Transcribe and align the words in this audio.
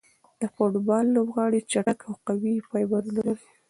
د 0.41 0.43
فوټبال 0.55 1.05
لوبغاړي 1.15 1.59
چټک 1.71 1.99
او 2.07 2.13
قوي 2.27 2.53
فایبرونه 2.69 3.09
لري. 3.27 3.45